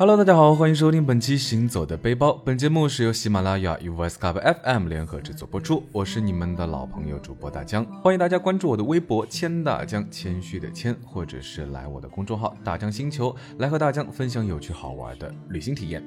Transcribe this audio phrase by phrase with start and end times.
[0.00, 2.28] Hello，大家好，欢迎收听本期《行走的背包》。
[2.44, 5.82] 本节目是由喜马拉雅与 Voice Club FM 联合制作播出。
[5.90, 16.00] 我是你们的老朋友主播大江，欢迎大家关注我的微博“谦大江”，谦虚的谦，或者是来我的公众号“大江星球”，来和大江分享有趣好玩的旅行体验。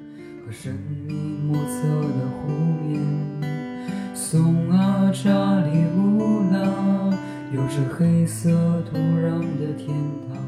[0.50, 0.72] 神
[1.06, 1.12] 秘
[1.46, 6.58] 莫测的红颜，送啊扎里乌拉，
[7.52, 8.48] 有着黑色
[8.90, 9.88] 土壤的天
[10.30, 10.41] 堂。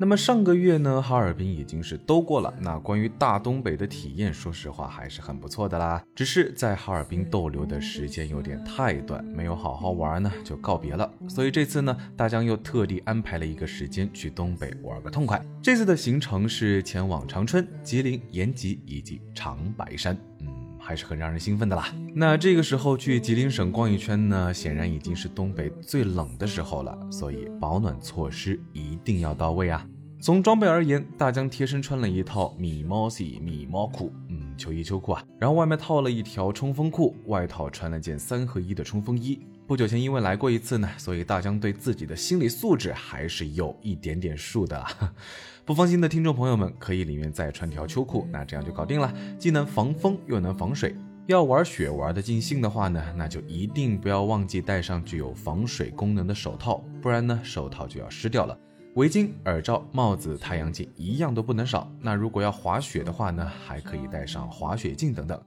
[0.00, 2.54] 那么上个月呢，哈尔滨已经是都过了。
[2.60, 6.00] 那关于大东北的体验，说实话还是很不错的啦。
[6.14, 11.12] 只是在哈尔滨逗留的时间有点太短，没有好好玩呢，就告别了。
[11.28, 15.44] 所以这次呢，大江又特地安排了一个时间去东北玩个痛快。
[15.60, 20.16] 这次的行程是前往长春、吉林、延吉以及长白山。
[20.40, 20.57] 嗯。
[20.88, 21.94] 还是很让人兴奋的啦。
[22.14, 29.86] 那这个时候去吉林省逛一圈呢，显然已经是东北最冷的时候了，所以保暖措施一定要到位啊。
[30.18, 39.38] 从装备而言，大江贴身穿了一套米毛系米毛裤，嗯，秋衣秋裤啊，然后外面套了一条冲锋裤，外套穿了件三合一的冲锋衣。
[39.68, 44.82] 不久前因为来过一次呢，所以大江对自己的心理素质还是有一点点数的。
[45.66, 50.96] 不放心的听众朋友们，可以里面再穿条秋裤，那这样就搞定了，既能防风又能防水。
[51.26, 58.58] 要玩雪玩的尽兴的话呢，那就一定不要忘记戴上具有防水功能的手套，不然呢手套就要湿掉了。
[58.94, 61.92] 围巾、耳罩、帽子、太阳镜一样都不能少。
[62.00, 65.38] 那如果要滑雪的话呢，还可以带上滑雪镜等等。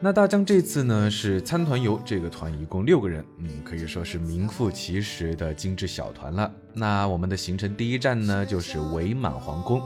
[0.00, 6.48] 那大江这次呢是参团游，这个团一共六个人，嗯，可以说是名副其实的精致小团了。
[6.72, 9.82] 那我们的行程第一站呢就是伪满皇宫。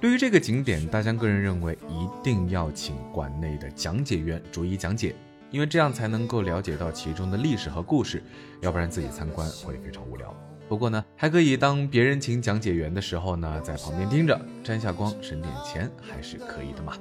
[0.00, 5.14] 对于这个景点，大江个人认为一定要请馆内的讲解员逐一讲解，
[5.50, 8.22] 因为这样才能够了解到其中的历史和故事，
[8.62, 10.34] 要不然自己参观会非常无聊。
[10.70, 16.92] 不过呢，还可以当别人请讲解员的时候呢，在旁边盯着，沾下光，省点钱，还是可以的嘛。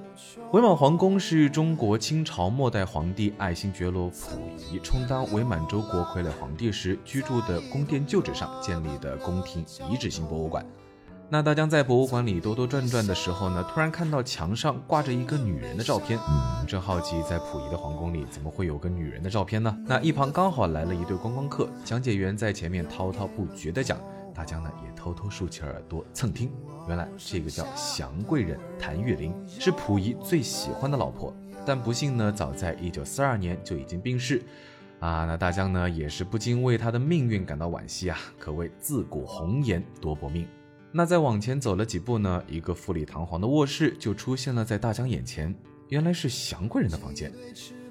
[0.54, 10.66] 伪满皇宫是中国清朝末代皇帝爱新觉罗溥仪充当伪满洲国傀儡皇帝时居住的宫殿旧址上建立的宫廷遗址性博物馆。
[11.32, 19.78] 那大江在博物馆里兜兜转转的时候呢，突然看到墙上挂着一个女人的照片，嗯，正好奇在溥仪的皇宫里怎么会有个女人的照片呢？
[19.86, 24.00] 那一旁刚好来了一对观光客，讲解员在前面滔滔不绝的讲，
[24.34, 26.52] 大江呢也偷偷竖起耳朵蹭听。
[26.88, 31.32] 原来这个叫祥贵人谭玉玲是溥仪最喜欢的老婆，
[31.64, 34.42] 但不幸呢，早在一九四二年就已经病逝。
[35.00, 40.48] 啊，那大江呢也是不禁为他的命运感到惋惜啊，可谓自古红颜多薄命。
[40.92, 42.44] 那再往前走了几步呢？
[42.48, 45.54] 一个富丽堂皇的卧室就出现了在大江眼前，
[45.90, 47.32] 原来是祥贵人的房间。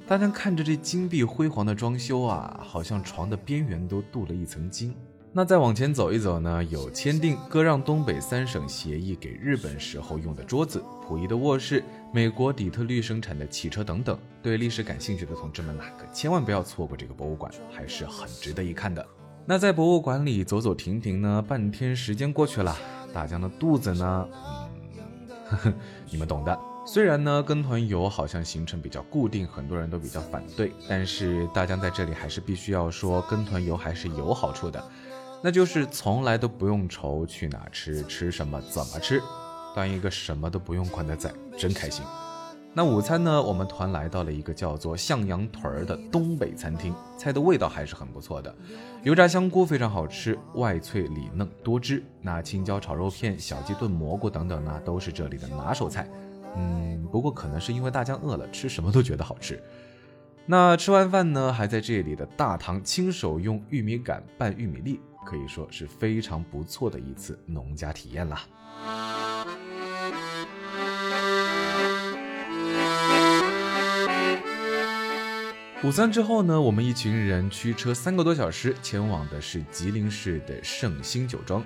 [0.06, 4.94] 大江看着这金碧辉煌的装修啊，好像床的边缘都镀了一层金。
[5.32, 6.64] 那再往前走一走呢？
[6.64, 14.19] 有签订割让东北三省协议给日本时候用的桌子，溥仪的卧室，美国底特律生产的汽车等等。
[14.42, 19.06] 对历史感兴趣的同志们呐，可千万不要错过这个博物馆，还是很值得一看的。
[19.50, 22.76] 那在博物馆里走走停停呢，半天时间过去了，
[23.14, 24.69] 大江的肚子呢，嗯，
[25.48, 25.75] 呵 呵
[26.10, 26.60] 你们懂的。
[26.86, 34.84] 虽然呢跟团游好像行程比较固定，很多人都比较反对，但是大江在这里还是必须要说，跟团游还是有好处的，
[35.42, 39.22] 那就是从来都不用愁去哪吃、吃什么、怎么吃，
[39.75, 42.04] 当一个什么都不用管的仔，真开心。
[42.74, 43.42] 那午餐呢？
[43.42, 48.54] 我们团来到了一个叫做向阳屯儿的东北餐厅，菜的味道还是很不错的，
[49.02, 52.04] 油炸香菇非常好吃，外脆里嫩多汁。
[52.20, 56.08] 那青椒炒肉片、小鸡炖蘑菇等等呢，都是这里的拿手菜。
[56.56, 59.60] 嗯，不过可能是因为大江饿了，吃什么都觉得好吃。
[60.46, 68.38] 那吃完饭呢，还在这里的大堂亲手用玉米杆拌玉米粒，可以说是非常不错的一次农家体验了。
[75.84, 81.65] 午餐之后呢，我们一群人驱车三个多小时前往的是吉林市的圣心酒庄。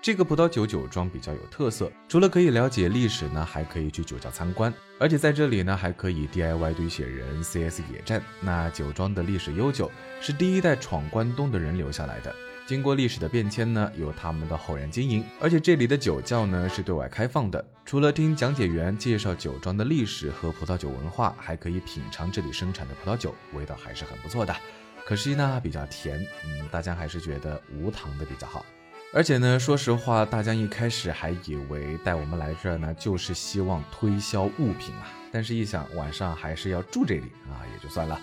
[0.00, 8.22] 这个葡萄酒酒庄比较有特色，除了可以了解历史呢，还可以去酒窖参观，而且在这里呢，还可以 DIY 堆雪人、CS 野战。
[8.40, 9.90] 那酒庄的历史悠久，
[10.22, 12.34] 是第一代闯关东的人留下来的。
[12.66, 17.62] 经过历史的变迁呢，由他们的后人经营，而且这里的酒窖呢是对外开放的。
[17.84, 24.56] 除了听讲解员介绍酒庄的历史和葡萄酒文化，还可以品尝这里生产的葡萄酒，味道还是很不错的。
[25.04, 28.64] 可惜呢比较甜，嗯，大家还是觉得无糖的比较好。
[29.12, 35.06] 而且呢，说实话，大家一开始还以为带我们来这儿呢，就是希望推销物品啊。
[35.30, 38.18] 但是，一想晚上还是要住这里啊，也就算了。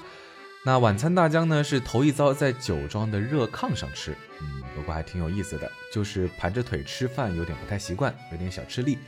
[0.63, 8.99] 那晚餐大江呢是头一遭在酒庄的热炕上吃，嗯，不过还挺有意思的，就是盘着腿吃饭有点不太习惯，有点小吃力，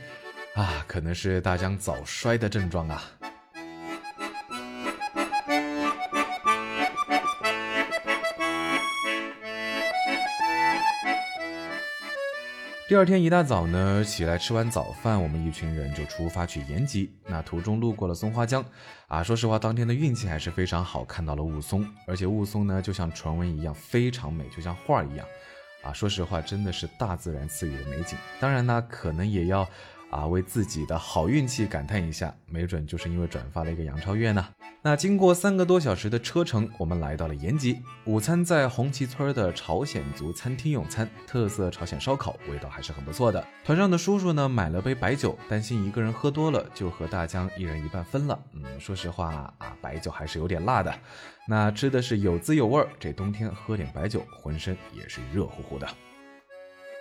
[0.56, 3.04] 啊，可能是大江早衰的症状啊。
[12.94, 17.12] 第二天一大早呢，起来吃完早饭，我们一群人就出发去延吉。
[17.26, 18.64] 那途中路过了松花江，
[19.08, 25.26] 啊，说实话，当天的运气还是非常好，看到了雾凇，而且雾凇呢就像传闻一样非常美，就像画一样，
[25.82, 28.16] 啊，说实话，真的是大自然赐予的美景。
[28.38, 29.68] 当然呢，可能也要。
[30.14, 34.46] 啊，为自己的好运气感叹一下，没准就是因为转发了一个杨超越呢。
[34.80, 37.82] 那经过三个多小时的车程，我们来到了延吉。
[38.04, 43.44] 午餐在红旗村的朝鲜族餐厅用餐，特色朝鲜烧烤，味道还是很不错的。
[43.64, 48.38] 团上的叔叔呢，买了杯白酒，担心一个人喝多了，就和大江一人一半分了。
[48.52, 50.94] 嗯，说实话啊，白酒还是有点辣的。
[51.48, 55.88] 那吃的是有滋有味儿，这冬天喝点白酒，浑身也是热乎乎的。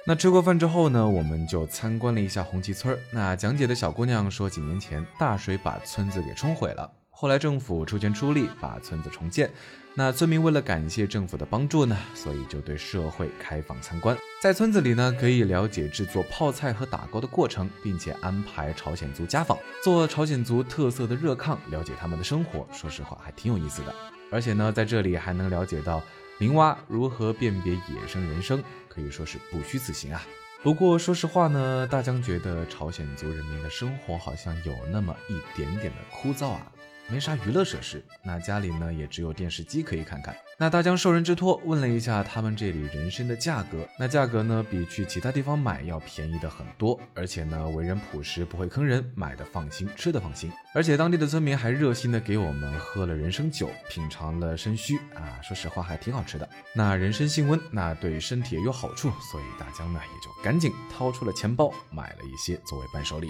[0.05, 2.97] 那吃过饭之后呢，我们就参观了一下红旗村。
[3.09, 9.49] 那讲解的小姑娘说，几年前大水把村子给冲毁了，后来政府出钱出力把村子重建。
[9.95, 14.17] 那村民为了感谢政府的帮助呢，所以就对社会开放参观。
[14.41, 22.67] 在村子里呢，可以了解制作泡菜和打糕的过程，并且安排朝鲜族家访，做朝鲜族特色的热炕，了解他们的生活。
[22.73, 23.95] 说实话，还挺有意思的。
[24.33, 26.01] 而且呢，在这里还能了解到。
[26.39, 30.21] 林蛙如何辨别野生人参，可以说是不虚此行啊。
[30.63, 36.71] 不过说实话呢，大江觉得朝鲜族人民的生活好像有那么一点点的枯燥啊。
[37.09, 40.35] 没啥娱乐设施，那家里呢也只有电视机可以看看。
[40.57, 50.51] 那大江受人之托问了一下他们这里人参的价格，那价格呢比去其他地方买要便宜的很多，而且呢为人朴实，不会坑人，买的放心，吃的放心。
[50.73, 56.47] 而且当地的村民还热心的给我们喝了人参酒，品尝了参须啊，说实话还挺好吃的。
[56.73, 63.27] 那人参性温，那对身体也有好处，所以大江呢也就赶紧掏出了钱包买了一些作为伴手礼。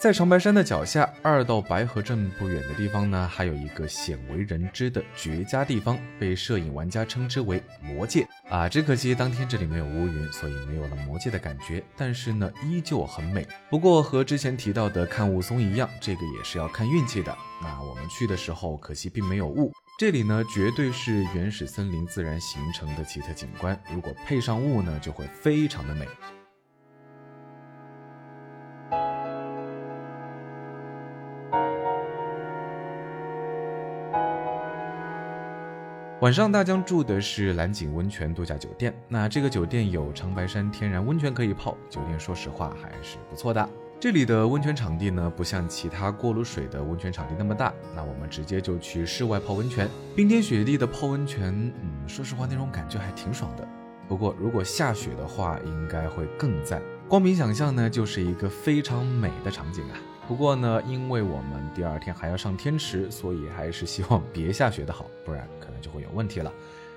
[0.00, 8.66] 在长白山的脚下，二道白河镇不远的地方呢，还有一个鲜为人知的绝佳地方，被摄影玩家称之为魔界啊。
[8.66, 11.84] 只可惜当天这里没有乌云，所以没有了魔界的感觉。
[11.98, 13.46] 但是呢，依旧很美。
[13.68, 17.36] 不过和之前提到的看雾凇一样，这个也是要看运气的。
[17.60, 19.70] 那我们去的时候，可惜并没有雾。
[19.98, 23.78] 这里呢，绝对是原始森林自然形成的奇特景观。
[23.92, 26.06] 如果配上雾呢，就会非常的美。
[36.20, 43.66] 晚上大江住的是蓝景温泉度假酒店，那这个酒店有长白山天然温泉可以泡，酒店说实话还是不错的。
[43.98, 53.66] 这里的温泉场地呢，不像其他锅炉水的温泉场地那么大，那我们直接就去室外泡温泉，冰天雪地的泡温泉，嗯，说实话那种感觉还挺爽的。
[54.06, 56.82] 不过如果下雪的话，应该会更赞。
[57.08, 59.96] 光凭想象呢，就是一个非常美的场景啊。
[60.30, 66.52] 不过呢，因为我们第二天还要上天池，所以还是希望别下雪的好，不然可能就会有问题了。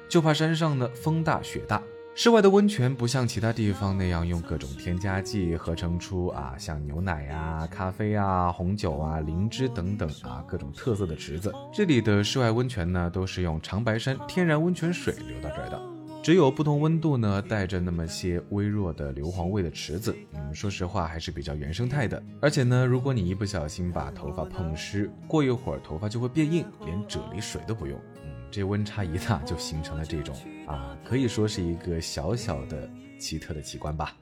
[0.08, 1.82] 就怕山上呢风大雪大。
[2.14, 11.52] 室外的温泉不像其他地方那样用各种添加剂合成出啊，像牛奶呀、咖啡啊、红酒啊、灵芝等等啊各种特色的池子。
[11.74, 15.93] 这里的室外温泉呢，都是用长白山天然温泉水流到这儿的。
[16.24, 22.24] 只有不同温度呢，带着那么些微弱的硫磺味的池子，嗯，说实话还是比较原生态的。
[22.40, 28.00] 而且呢，如果你一不小心把头发碰湿，过一会儿头发就会变硬，连啫喱水都不用。
[28.24, 30.34] 嗯，这温差一大就形成了这种
[30.66, 32.90] 啊，可以说是一个小小的
[33.20, 34.16] 奇特的奇观吧。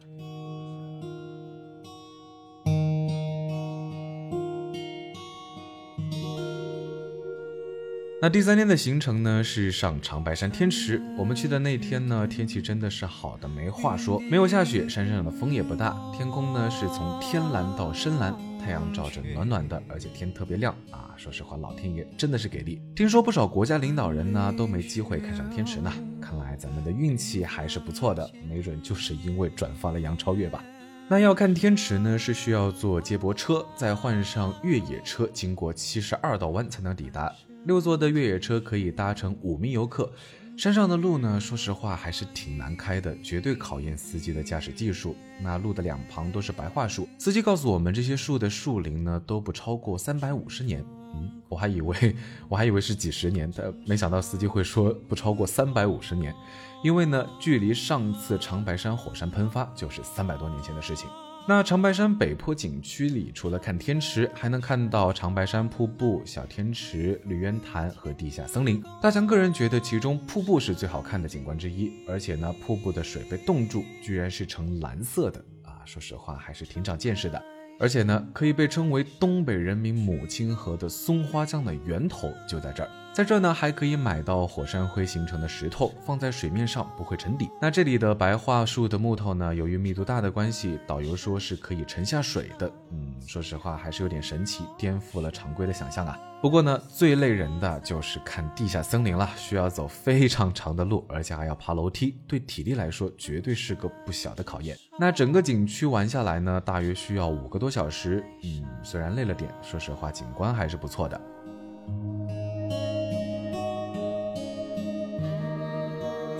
[8.23, 11.01] 那第三天的行程呢，是上长白山天池。
[11.17, 21.09] 我们去的那天呢，天气真的是好的没话说，没有下雪，山上的风也不大，天空呢是从天蓝到深蓝，太阳照着暖暖的，而且天特别亮啊！
[21.17, 22.79] 说实话，老天爷真的是给力。
[22.95, 30.63] 听说不少国家领导人呢都没机会看上天池呢，看来咱们的运气还是不错的，没准就是因为转发了杨超越吧。
[31.07, 37.33] 那要看天池呢，是需要坐接驳车，再换上越野车，经过七十二道弯才能抵达。
[37.65, 40.11] 六座的越野车可以搭乘五名游客。
[40.57, 45.15] 山上的路呢，说实话还是挺难开的，绝对考验司机的驾驶技术。
[45.41, 50.83] 那路的两旁都是白桦树，司机告诉我们，这些树的树龄呢都不超过三百五十年。
[51.15, 52.15] 嗯，我还以为
[52.47, 56.35] 我还以为是几十年，但没想到司机会说不超过三百五十年，
[56.83, 61.09] 因为呢，距离上次长白山火山喷发就是三百多年前的事情。
[61.47, 68.81] 那长白山北坡景区里，除了看天池，还能看到长白山瀑布、小天池、绿渊潭和地下森林。
[69.01, 75.81] 大强个人觉得其中瀑布是最好看的景观之一，而且呢，瀑布的水被冻住，居然是呈蓝色的啊！
[75.83, 77.43] 说实话，还是挺长见识的。
[77.79, 82.89] 而且呢，可以被称为东北人民母亲河的松花江的源头就在这儿。
[83.13, 87.49] 在这呢，还可以买到火山灰形成的石头，放在水面上不会沉底。
[87.61, 92.71] 那这里的白桦树的木头呢，由于密度大的关系，导游说是可以沉下水的。
[92.91, 96.17] 嗯，说实话还是有点神奇，颠覆了常规的想象啊。
[96.41, 104.77] 不过呢，最累人的就是看地下森林了，需要走非常长的路，而且还要爬楼梯，对体力来说绝对是个不小的考验。
[104.97, 108.23] 那整个景区玩下来呢，大约需要五个多小时。
[108.43, 111.21] 嗯，虽然累了点，说实话景观还是不错的。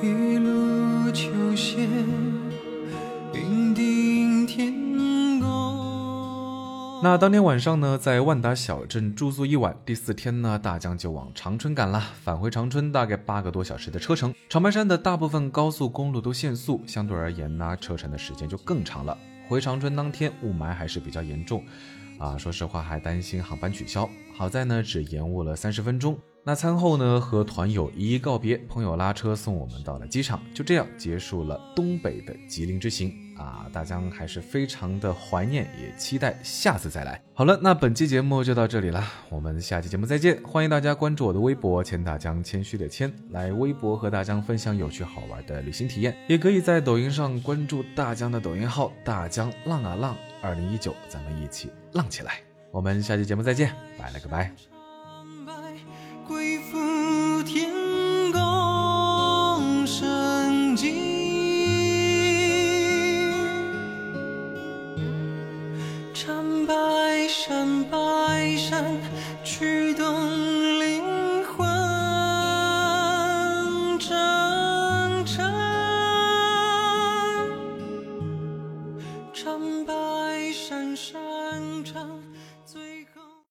[0.04, 1.88] 一路秋歇，
[3.36, 4.74] 云顶天
[5.40, 7.02] 宫。
[7.04, 12.02] 那当天晚上呢，在万达小镇住宿一晚，第四天呢，大江就往长春赶了。
[12.24, 14.34] 返回长春大概八个多小时的车程。
[14.50, 19.16] 长白山的大部分高速公路都限速，相对而言呢，车程的时间就更长了。
[19.48, 21.64] 回长春当天雾霾还是比较严重，
[22.18, 24.10] 啊，说实话还担心航班取消。
[24.36, 26.18] 好在呢，只延误了三十分钟。
[26.44, 33.70] 那餐后呢，和团友一一告别，朋友拉车送我们到了机场，就这样结束了东北的吉林之行啊！
[33.72, 37.22] 大江还是非常的怀念，也期待下次再来。
[37.36, 40.42] 好了，那本期节目就到这里了，我们下期节目再见！
[40.44, 52.40] 欢迎大家关注我的微博“钱大江”，谦虚的谦，来微博和大江分享有趣好玩的旅行体验，也可以在抖音上关注大江的抖音号“大江浪啊浪二零一九”，咱们一起浪起来！
[52.72, 54.71] 我们下期节目再见，拜了个拜。
[56.32, 57.70] 归附天
[58.32, 60.96] 宫圣境，
[66.14, 66.74] 长白
[67.28, 69.11] 山，白山。